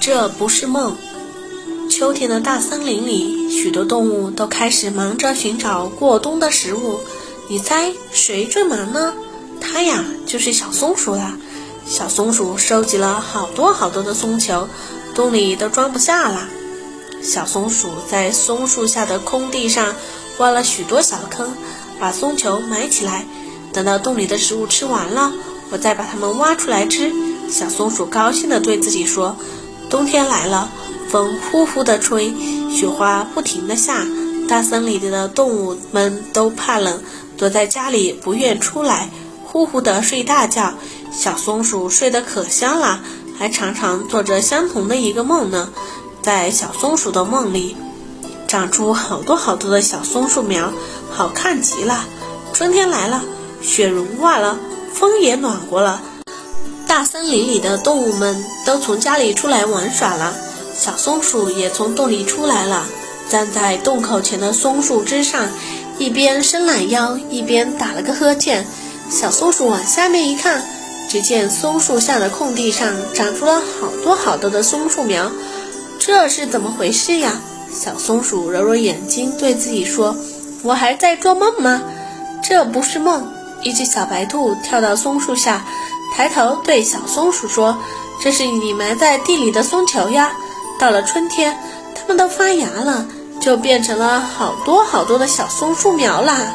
[0.00, 0.96] 这不是梦。
[1.88, 7.00] 秋天的大森林里，许多动物都开始忙着寻找过冬的食物。
[7.48, 9.14] 你猜谁最忙呢？
[9.60, 11.36] 它呀，就是小松鼠啦。
[11.86, 14.68] 小松鼠收集了好多好多的松球，
[15.14, 16.48] 洞里都装不下了。
[17.22, 19.94] 小松鼠在松树下的空地上
[20.38, 21.52] 挖了许多小坑，
[21.98, 23.24] 把松球埋起来。
[23.72, 25.32] 等到洞里的食物吃完了，
[25.70, 27.12] 我再把它们挖出来吃。
[27.48, 29.36] 小松鼠高兴地对自己说
[29.88, 30.68] ：“冬天来了，
[31.08, 32.34] 风呼呼地吹，
[32.70, 34.06] 雪花不停地下，
[34.48, 37.02] 大森林里的动物们都怕冷，
[37.36, 39.08] 躲在家里不愿出来，
[39.44, 40.74] 呼呼地睡大觉。
[41.12, 43.00] 小松鼠睡得可香了，
[43.38, 45.70] 还常常做着相同的一个梦呢。
[46.20, 47.76] 在小松鼠的梦里，
[48.48, 50.72] 长出好多好多的小松树苗，
[51.10, 52.04] 好看极了。
[52.52, 53.22] 春天来了，
[53.62, 54.58] 雪融化了，
[54.92, 56.02] 风也暖和了。”
[56.96, 60.34] 大森林里的动物们都从家里出来玩耍了，
[60.74, 62.86] 小松鼠也从洞里出来了，
[63.28, 65.46] 站在洞口前的松树枝上，
[65.98, 68.66] 一边伸懒腰，一边打了个呵欠。
[69.10, 70.64] 小松鼠往下面一看，
[71.06, 75.30] 只见松树下的空地上长出了好多好多的松树苗，
[75.98, 77.38] 这是怎么回事呀？
[77.70, 80.16] 小松鼠揉揉眼睛，对自己说
[80.64, 81.82] ：“我还在做梦吗？
[82.42, 83.30] 这不是梦。”
[83.62, 85.62] 一只小白兔跳到松树下。
[86.16, 87.76] 抬头对小松鼠说
[88.22, 90.32] ：“这是你埋在地里的松球呀。
[90.80, 91.54] 到了春天，
[91.94, 93.06] 它们都发芽了，
[93.38, 96.54] 就变成了好多好多的小松树苗啦。”